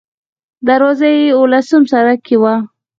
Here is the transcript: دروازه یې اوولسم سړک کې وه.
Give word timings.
دروازه 0.67 1.07
یې 1.17 1.25
اوولسم 1.37 1.81
سړک 1.91 2.19
کې 2.27 2.35
وه. 2.41 2.55